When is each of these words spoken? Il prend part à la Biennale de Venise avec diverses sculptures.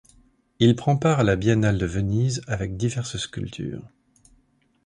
Il 0.57 0.75
prend 0.75 0.97
part 0.97 1.19
à 1.19 1.23
la 1.23 1.35
Biennale 1.35 1.77
de 1.77 1.85
Venise 1.85 2.41
avec 2.47 2.75
diverses 2.75 3.17
sculptures. 3.17 3.87